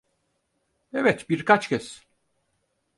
Evet, 0.93 1.29
birkaç 1.29 1.67
kez. 1.69 2.05